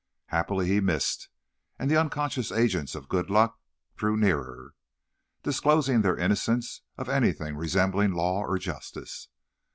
Happily 0.29 0.65
he 0.67 0.79
missed, 0.79 1.29
and 1.77 1.87
the 1.87 1.95
unconscious 1.95 2.51
agents 2.51 2.95
of 2.95 3.07
good 3.07 3.29
luck 3.29 3.59
drew 3.95 4.17
nearer, 4.17 4.73
disclosing 5.43 6.01
their 6.01 6.17
innocence 6.17 6.81
of 6.97 7.07
anything 7.07 7.55
resembling 7.55 8.13
law 8.13 8.41
or 8.41 8.57
justice. 8.57 9.27